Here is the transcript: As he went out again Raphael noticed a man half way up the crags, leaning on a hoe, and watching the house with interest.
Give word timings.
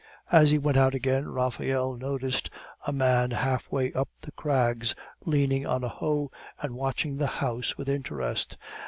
As 0.31 0.49
he 0.49 0.57
went 0.57 0.77
out 0.77 0.95
again 0.95 1.27
Raphael 1.27 1.93
noticed 1.93 2.49
a 2.87 2.91
man 2.91 3.29
half 3.29 3.71
way 3.71 3.93
up 3.93 4.09
the 4.21 4.31
crags, 4.31 4.95
leaning 5.25 5.67
on 5.67 5.83
a 5.83 5.89
hoe, 5.89 6.31
and 6.59 6.73
watching 6.73 7.17
the 7.17 7.27
house 7.27 7.77
with 7.77 7.87
interest. 7.87 8.57